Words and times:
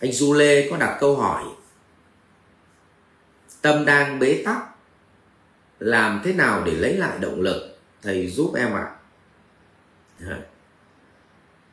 anh 0.00 0.12
Du 0.12 0.34
Lê 0.34 0.70
có 0.70 0.76
đặt 0.76 0.96
câu 1.00 1.16
hỏi 1.16 1.44
tâm 3.62 3.84
đang 3.84 4.18
bế 4.18 4.42
tắc 4.44 4.58
làm 5.78 6.20
thế 6.24 6.32
nào 6.32 6.62
để 6.64 6.72
lấy 6.72 6.96
lại 6.96 7.18
động 7.18 7.40
lực? 7.40 7.78
Thầy 8.02 8.26
giúp 8.26 8.54
em 8.56 8.74
ạ. 8.74 8.96
À. 10.20 10.38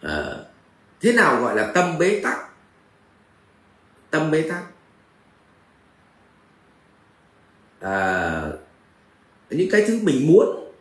à, 0.00 0.36
thế 1.00 1.12
nào 1.12 1.40
gọi 1.40 1.56
là 1.56 1.72
tâm 1.74 1.98
bế 1.98 2.20
tắc? 2.24 2.38
Tâm 4.10 4.30
bế 4.30 4.48
tắc. 4.48 4.62
À, 7.80 8.42
những 9.50 9.68
cái 9.70 9.84
thứ 9.86 10.00
mình 10.02 10.26
muốn 10.26 10.72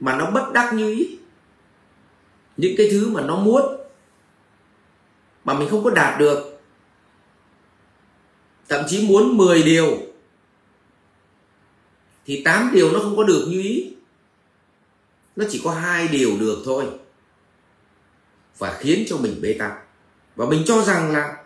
mà 0.00 0.16
nó 0.16 0.30
bất 0.30 0.52
đắc 0.52 0.74
như 0.74 0.94
ý. 0.94 1.18
Những 2.56 2.74
cái 2.78 2.88
thứ 2.90 3.10
mà 3.10 3.22
nó 3.22 3.36
muốn 3.36 3.80
mà 5.44 5.54
mình 5.54 5.68
không 5.70 5.84
có 5.84 5.90
đạt 5.90 6.18
được 6.18 6.51
thậm 8.72 8.84
chí 8.88 9.08
muốn 9.08 9.36
10 9.36 9.62
điều 9.62 9.98
thì 12.26 12.42
8 12.44 12.70
điều 12.72 12.92
nó 12.92 12.98
không 12.98 13.16
có 13.16 13.24
được 13.24 13.46
như 13.48 13.62
ý. 13.62 13.94
Nó 15.36 15.44
chỉ 15.50 15.60
có 15.64 15.70
hai 15.70 16.08
điều 16.08 16.36
được 16.40 16.62
thôi 16.64 16.84
và 18.58 18.78
khiến 18.80 19.04
cho 19.08 19.16
mình 19.16 19.38
bế 19.42 19.56
tắc. 19.58 19.72
Và 20.36 20.46
mình 20.46 20.62
cho 20.66 20.82
rằng 20.82 21.12
là 21.12 21.44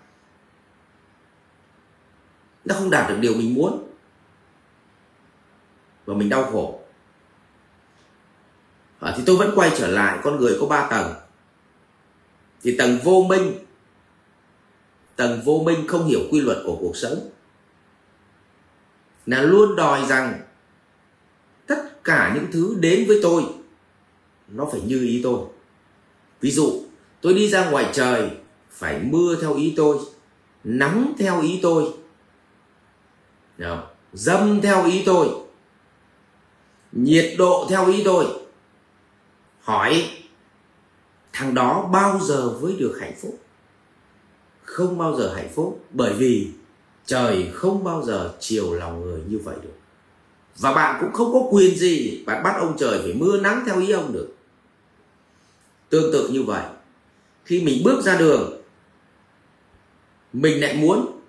nó 2.64 2.74
không 2.74 2.90
đạt 2.90 3.10
được 3.10 3.16
điều 3.20 3.34
mình 3.34 3.54
muốn. 3.54 3.88
Và 6.04 6.14
mình 6.14 6.28
đau 6.28 6.44
khổ. 6.44 6.80
À, 9.00 9.14
thì 9.16 9.22
tôi 9.26 9.36
vẫn 9.36 9.52
quay 9.54 9.70
trở 9.78 9.86
lại 9.86 10.18
con 10.22 10.36
người 10.36 10.56
có 10.60 10.66
ba 10.66 10.88
tầng. 10.90 11.14
Thì 12.62 12.76
tầng 12.76 12.98
vô 13.04 13.26
minh 13.28 13.65
tầng 15.16 15.40
vô 15.44 15.62
minh 15.66 15.86
không 15.88 16.06
hiểu 16.06 16.20
quy 16.30 16.40
luật 16.40 16.58
của 16.64 16.76
cuộc 16.80 16.96
sống. 16.96 17.30
Là 19.26 19.42
luôn 19.42 19.76
đòi 19.76 20.06
rằng, 20.08 20.40
tất 21.66 22.04
cả 22.04 22.32
những 22.34 22.46
thứ 22.52 22.76
đến 22.80 23.04
với 23.08 23.18
tôi, 23.22 23.42
nó 24.48 24.68
phải 24.72 24.80
như 24.80 25.02
ý 25.02 25.20
tôi. 25.22 25.40
Ví 26.40 26.50
dụ, 26.50 26.82
tôi 27.20 27.34
đi 27.34 27.48
ra 27.48 27.70
ngoài 27.70 27.90
trời, 27.92 28.30
phải 28.70 28.98
mưa 29.02 29.36
theo 29.40 29.54
ý 29.54 29.74
tôi, 29.76 29.98
nắng 30.64 31.12
theo 31.18 31.42
ý 31.42 31.58
tôi 31.62 31.92
dâm 34.12 34.60
theo 34.60 34.86
ý 34.86 35.02
tôi, 35.06 35.28
nhiệt 36.92 37.34
độ 37.38 37.66
theo 37.70 37.86
ý 37.92 38.02
tôi. 38.04 38.26
Hỏi, 39.60 40.10
thằng 41.32 41.54
đó 41.54 41.88
bao 41.92 42.20
giờ 42.20 42.58
mới 42.60 42.76
được 42.78 42.98
hạnh 43.00 43.14
phúc? 43.22 43.38
Không 44.66 44.98
bao 44.98 45.16
giờ 45.16 45.34
hạnh 45.34 45.48
phúc, 45.54 45.84
bởi 45.90 46.12
vì 46.12 46.48
trời 47.06 47.50
không 47.54 47.84
bao 47.84 48.02
giờ 48.04 48.34
chiều 48.40 48.74
lòng 48.74 49.00
người 49.00 49.20
như 49.28 49.38
vậy 49.38 49.56
được. 49.62 49.74
Và 50.56 50.72
bạn 50.72 50.96
cũng 51.00 51.12
không 51.12 51.32
có 51.32 51.48
quyền 51.50 51.76
gì 51.76 52.24
bạn 52.26 52.42
bắt 52.42 52.54
ông 52.58 52.76
trời 52.78 53.00
phải 53.02 53.14
mưa 53.14 53.40
nắng 53.40 53.62
theo 53.66 53.80
ý 53.80 53.90
ông 53.90 54.12
được. 54.12 54.34
Tương 55.88 56.12
tự 56.12 56.28
như 56.28 56.42
vậy, 56.42 56.64
khi 57.44 57.62
mình 57.62 57.82
bước 57.84 58.02
ra 58.04 58.16
đường, 58.16 58.62
mình 60.32 60.60
lại 60.60 60.76
muốn 60.76 61.20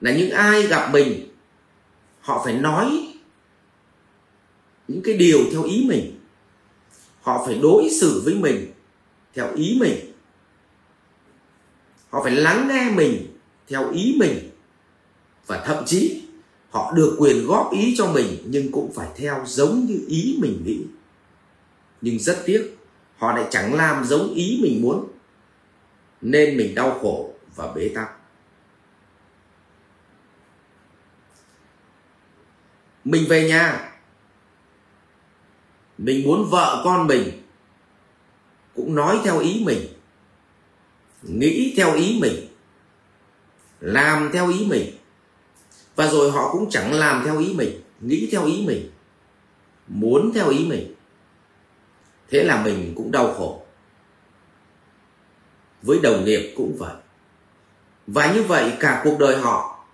là 0.00 0.12
những 0.12 0.30
ai 0.30 0.66
gặp 0.66 0.90
mình, 0.92 1.28
họ 2.20 2.42
phải 2.44 2.54
nói 2.54 3.08
những 4.88 5.02
cái 5.02 5.16
điều 5.16 5.38
theo 5.52 5.62
ý 5.62 5.84
mình. 5.88 6.18
Họ 7.20 7.46
phải 7.46 7.58
đối 7.62 7.90
xử 7.90 8.22
với 8.24 8.34
mình 8.34 8.72
theo 9.34 9.54
ý 9.54 9.76
mình 9.80 10.11
họ 12.12 12.22
phải 12.22 12.32
lắng 12.32 12.68
nghe 12.68 12.90
mình 12.94 13.36
theo 13.68 13.90
ý 13.90 14.16
mình. 14.18 14.50
Và 15.46 15.62
thậm 15.66 15.84
chí, 15.86 16.22
họ 16.70 16.92
được 16.92 17.16
quyền 17.18 17.46
góp 17.46 17.72
ý 17.72 17.94
cho 17.98 18.06
mình 18.06 18.36
nhưng 18.46 18.72
cũng 18.72 18.92
phải 18.92 19.08
theo 19.16 19.42
giống 19.46 19.86
như 19.86 20.04
ý 20.08 20.38
mình 20.40 20.62
nghĩ. 20.64 20.80
Nhưng 22.00 22.18
rất 22.18 22.42
tiếc, 22.44 22.76
họ 23.16 23.32
lại 23.32 23.46
chẳng 23.50 23.74
làm 23.74 24.04
giống 24.04 24.34
ý 24.34 24.58
mình 24.62 24.82
muốn, 24.82 25.08
nên 26.20 26.56
mình 26.56 26.74
đau 26.74 26.98
khổ 27.02 27.34
và 27.56 27.72
bế 27.72 27.90
tắc. 27.94 28.10
Mình 33.04 33.24
về 33.28 33.48
nhà. 33.48 33.92
Mình 35.98 36.26
muốn 36.26 36.48
vợ 36.50 36.82
con 36.84 37.06
mình 37.06 37.42
cũng 38.74 38.94
nói 38.94 39.20
theo 39.24 39.38
ý 39.38 39.62
mình 39.66 40.01
nghĩ 41.22 41.74
theo 41.76 41.94
ý 41.94 42.18
mình. 42.20 42.46
Làm 43.80 44.30
theo 44.32 44.48
ý 44.48 44.66
mình. 44.68 44.96
Và 45.96 46.08
rồi 46.08 46.30
họ 46.30 46.52
cũng 46.52 46.70
chẳng 46.70 46.92
làm 46.92 47.24
theo 47.24 47.38
ý 47.38 47.54
mình, 47.54 47.80
nghĩ 48.00 48.28
theo 48.32 48.46
ý 48.46 48.64
mình, 48.66 48.90
muốn 49.88 50.32
theo 50.34 50.48
ý 50.48 50.64
mình. 50.64 50.94
Thế 52.30 52.44
là 52.44 52.64
mình 52.64 52.92
cũng 52.96 53.12
đau 53.12 53.34
khổ. 53.34 53.62
Với 55.82 55.98
đồng 56.02 56.24
nghiệp 56.24 56.54
cũng 56.56 56.76
vậy. 56.78 56.94
Và 58.06 58.32
như 58.34 58.42
vậy 58.42 58.72
cả 58.80 59.00
cuộc 59.04 59.18
đời 59.18 59.36
họ 59.36 59.84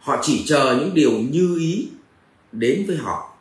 họ 0.00 0.18
chỉ 0.22 0.44
chờ 0.46 0.76
những 0.80 0.94
điều 0.94 1.12
như 1.12 1.56
ý 1.58 1.88
đến 2.52 2.84
với 2.86 2.96
họ. 2.96 3.36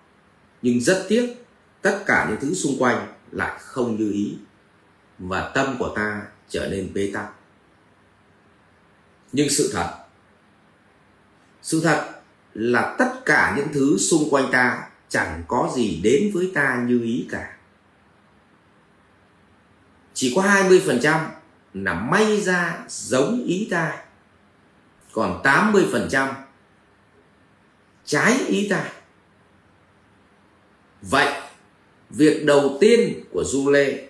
Nhưng 0.62 0.82
rất 0.82 1.06
tiếc, 1.10 1.34
tất 1.82 2.04
cả 2.06 2.28
những 2.30 2.40
thứ 2.42 2.54
xung 2.54 2.76
quanh 2.80 3.14
lại 3.32 3.60
không 3.60 3.96
như 3.96 4.12
ý. 4.12 4.38
Và 5.20 5.52
tâm 5.56 5.76
của 5.80 5.94
ta 5.96 6.22
trở 6.50 6.68
nên 6.68 6.94
bế 6.94 7.12
tắc. 7.14 7.26
Nhưng 9.32 9.50
sự 9.50 9.70
thật 9.74 10.06
sự 11.62 11.82
thật 11.84 12.12
là 12.54 12.96
tất 13.00 13.12
cả 13.26 13.54
những 13.58 13.68
thứ 13.74 13.98
xung 13.98 14.30
quanh 14.30 14.52
ta 14.52 14.90
chẳng 15.10 15.44
có 15.48 15.72
gì 15.76 16.00
đến 16.04 16.32
với 16.34 16.52
ta 16.56 16.84
như 16.88 17.02
ý 17.04 17.28
cả. 17.32 17.58
Chỉ 20.14 20.34
có 20.36 20.42
20% 20.42 21.28
là 21.74 21.94
may 21.94 22.42
ra 22.42 22.84
giống 22.88 23.44
ý 23.46 23.68
ta, 23.72 24.04
còn 25.12 25.42
80% 25.44 26.34
trái 28.06 28.38
ý 28.48 28.68
ta. 28.70 28.92
Vậy, 31.02 31.34
việc 32.10 32.46
đầu 32.46 32.78
tiên 32.82 33.24
của 33.32 33.44
du 33.44 33.70
lê 33.70 34.10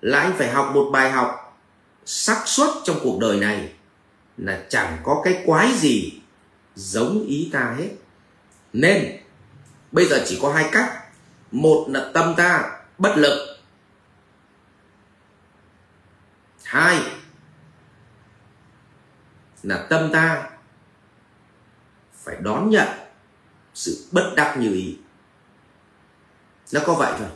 là 0.00 0.20
anh 0.20 0.32
phải 0.38 0.50
học 0.50 0.70
một 0.74 0.90
bài 0.92 1.10
học 1.10 1.45
xác 2.06 2.42
suất 2.46 2.68
trong 2.84 2.98
cuộc 3.02 3.18
đời 3.20 3.40
này 3.40 3.74
là 4.36 4.64
chẳng 4.68 4.98
có 5.02 5.22
cái 5.24 5.42
quái 5.46 5.72
gì 5.78 6.20
giống 6.74 7.26
ý 7.26 7.50
ta 7.52 7.74
hết. 7.78 7.88
Nên, 8.72 9.20
bây 9.92 10.06
giờ 10.06 10.24
chỉ 10.26 10.38
có 10.42 10.52
hai 10.52 10.68
cách. 10.72 10.92
Một 11.50 11.86
là 11.88 12.10
tâm 12.14 12.34
ta 12.36 12.80
bất 12.98 13.16
lực. 13.16 13.56
Hai 16.64 17.00
là 19.62 19.86
tâm 19.90 20.10
ta 20.12 20.50
phải 22.12 22.36
đón 22.40 22.70
nhận 22.70 22.88
sự 23.74 24.08
bất 24.12 24.32
đắc 24.36 24.56
như 24.58 24.72
ý. 24.72 24.98
Nó 26.72 26.80
có 26.86 26.94
vậy 26.94 27.12
thôi. 27.18 27.28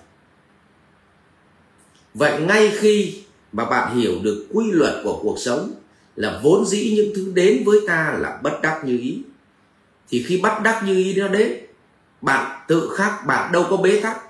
Vậy 2.14 2.41
ngay 2.41 2.72
khi 2.80 3.25
mà 3.53 3.65
bạn 3.65 3.99
hiểu 3.99 4.12
được 4.22 4.47
quy 4.53 4.71
luật 4.71 4.94
của 5.05 5.21
cuộc 5.22 5.38
sống 5.38 5.72
là 6.16 6.41
vốn 6.43 6.66
dĩ 6.66 6.93
những 6.97 7.12
thứ 7.15 7.33
đến 7.34 7.62
với 7.66 7.78
ta 7.87 8.16
là 8.21 8.41
bất 8.43 8.59
đắc 8.62 8.83
như 8.84 8.99
ý. 8.99 9.22
Thì 10.09 10.22
khi 10.22 10.41
bắt 10.41 10.62
đắc 10.62 10.83
như 10.87 10.94
ý 10.94 11.15
nó 11.15 11.28
đến, 11.28 11.53
bạn 12.21 12.65
tự 12.69 12.91
khắc, 12.97 13.27
bạn 13.27 13.53
đâu 13.53 13.66
có 13.71 13.77
bế 13.77 14.00
tắc, 14.00 14.21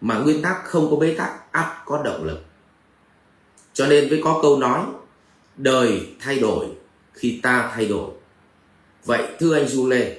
mà 0.00 0.18
nguyên 0.18 0.42
tắc 0.42 0.64
không 0.64 0.90
có 0.90 0.96
bế 0.96 1.14
tắc, 1.14 1.52
ắt 1.52 1.66
có 1.86 2.02
động 2.04 2.24
lực. 2.24 2.38
Cho 3.72 3.86
nên 3.86 4.08
mới 4.08 4.20
có 4.24 4.38
câu 4.42 4.58
nói, 4.58 4.84
đời 5.56 6.06
thay 6.20 6.38
đổi 6.38 6.66
khi 7.12 7.40
ta 7.42 7.72
thay 7.74 7.86
đổi. 7.86 8.10
Vậy 9.04 9.28
thưa 9.40 9.54
anh 9.54 9.68
du 9.68 9.88
lê 9.88 10.16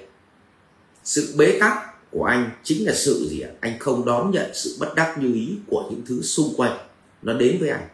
sự 1.04 1.34
bế 1.38 1.58
tắc 1.60 1.78
của 2.12 2.24
anh 2.24 2.50
chính 2.64 2.86
là 2.86 2.94
sự 2.94 3.28
gì 3.30 3.42
ạ? 3.42 3.50
Anh 3.60 3.80
không 3.80 4.06
đón 4.06 4.32
nhận 4.32 4.52
sự 4.54 4.78
bất 4.80 4.96
đắc 4.96 5.16
như 5.18 5.34
ý 5.34 5.56
của 5.68 5.88
những 5.90 6.02
thứ 6.06 6.22
xung 6.22 6.54
quanh 6.58 6.78
nó 7.22 7.34
đến 7.34 7.58
với 7.60 7.70
anh 7.70 7.88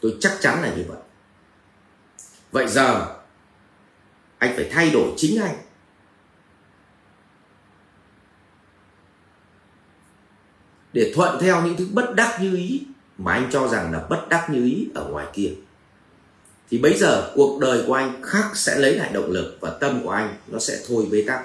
tôi 0.00 0.16
chắc 0.20 0.36
chắn 0.40 0.62
là 0.62 0.74
như 0.74 0.84
vậy. 0.88 0.98
Vậy 2.52 2.68
giờ, 2.68 3.16
anh 4.38 4.52
phải 4.56 4.68
thay 4.72 4.90
đổi 4.90 5.12
chính 5.16 5.42
anh. 5.42 5.56
Để 10.92 11.12
thuận 11.14 11.40
theo 11.40 11.62
những 11.62 11.76
thứ 11.76 11.88
bất 11.92 12.14
đắc 12.14 12.38
như 12.40 12.56
ý 12.56 12.86
mà 13.18 13.32
anh 13.32 13.48
cho 13.52 13.68
rằng 13.68 13.92
là 13.92 14.06
bất 14.10 14.26
đắc 14.28 14.50
như 14.50 14.64
ý 14.64 14.88
ở 14.94 15.04
ngoài 15.04 15.26
kia, 15.32 15.50
thì 16.70 16.78
bây 16.78 16.98
giờ 16.98 17.32
cuộc 17.34 17.58
đời 17.60 17.84
của 17.86 17.94
anh 17.94 18.22
khác 18.22 18.50
sẽ 18.54 18.78
lấy 18.78 18.94
lại 18.94 19.10
động 19.12 19.30
lực 19.30 19.58
và 19.60 19.70
tâm 19.80 20.00
của 20.02 20.10
anh 20.10 20.34
nó 20.46 20.58
sẽ 20.58 20.78
thôi 20.88 21.08
bế 21.12 21.24
tắc. 21.26 21.44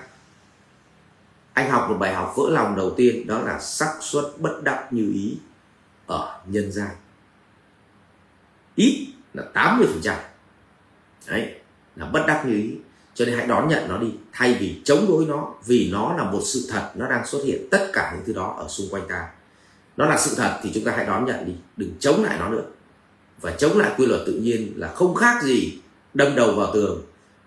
Anh 1.54 1.70
học 1.70 1.90
một 1.90 1.98
bài 2.00 2.14
học 2.14 2.34
vỡ 2.38 2.44
lòng 2.50 2.76
đầu 2.76 2.94
tiên, 2.98 3.28
đó 3.28 3.42
là 3.42 3.60
xác 3.60 3.98
suất 4.02 4.26
bất 4.38 4.64
đắc 4.64 4.88
như 4.92 5.12
ý 5.14 5.38
ở 6.08 6.42
nhân 6.46 6.72
gian 6.72 6.90
ít 8.76 9.08
là 9.34 9.44
80% 9.54 10.16
đấy 11.28 11.56
là 11.96 12.06
bất 12.06 12.24
đắc 12.28 12.44
như 12.46 12.54
ý. 12.54 12.76
Cho 13.14 13.26
nên 13.26 13.38
hãy 13.38 13.48
đón 13.48 13.68
nhận 13.68 13.90
nó 13.90 13.98
đi. 13.98 14.08
Thay 14.34 14.58
vì 14.60 14.82
chống 14.86 15.06
đối 15.08 15.26
nó 15.26 15.54
vì 15.66 15.90
nó 15.92 16.16
là 16.18 16.32
một 16.32 16.42
sự 16.44 16.68
thật 16.70 16.92
nó 16.96 17.10
đang 17.10 17.28
xuất 17.28 17.40
hiện 17.46 17.68
tất 17.72 17.90
cả 17.94 18.12
những 18.16 18.26
thứ 18.26 18.34
đó 18.34 18.56
ở 18.60 18.68
xung 18.68 18.88
quanh 18.90 19.08
ta. 19.10 19.28
Nó 19.98 20.06
là 20.06 20.18
sự 20.18 20.36
thật 20.38 20.60
thì 20.64 20.72
chúng 20.74 20.84
ta 20.84 20.92
hãy 20.96 21.06
đón 21.06 21.26
nhận 21.26 21.46
đi. 21.46 21.54
Đừng 21.78 21.92
chống 22.00 22.24
lại 22.24 22.38
nó 22.40 22.50
nữa. 22.50 22.64
Và 23.42 23.52
chống 23.52 23.78
lại 23.78 23.92
quy 23.98 24.06
luật 24.06 24.22
tự 24.26 24.34
nhiên 24.34 24.74
là 24.76 24.88
không 24.88 25.16
khác 25.16 25.44
gì 25.44 25.80
đâm 26.14 26.36
đầu 26.36 26.56
vào 26.56 26.74
tường 26.74 27.02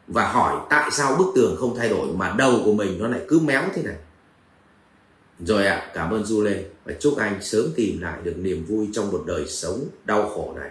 và 0.08 0.28
hỏi 0.28 0.66
tại 0.70 0.90
sao 0.90 1.16
bức 1.18 1.32
tường 1.34 1.56
không 1.58 1.76
thay 1.76 1.88
đổi 1.88 2.08
mà 2.14 2.34
đầu 2.38 2.60
của 2.64 2.72
mình 2.72 2.98
nó 2.98 3.08
lại 3.08 3.20
cứ 3.28 3.40
méo 3.40 3.62
thế 3.74 3.82
này. 3.82 3.96
Rồi 5.40 5.66
ạ 5.66 5.76
à, 5.76 5.90
cảm 5.94 6.10
ơn 6.10 6.24
du 6.24 6.42
lê 6.42 6.64
và 6.84 6.92
chúc 7.00 7.16
anh 7.16 7.42
sớm 7.42 7.64
tìm 7.76 8.00
lại 8.00 8.18
được 8.22 8.34
niềm 8.36 8.64
vui 8.64 8.88
trong 8.92 9.12
một 9.12 9.24
đời 9.26 9.46
sống 9.46 9.84
đau 10.04 10.28
khổ 10.28 10.54
này 10.56 10.70